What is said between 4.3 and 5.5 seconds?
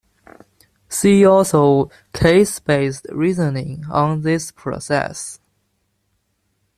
process.